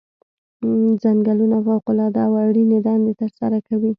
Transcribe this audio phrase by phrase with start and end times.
[1.03, 3.89] ځنګلونه فوق العاده او اړینې دندې ترسره کوي.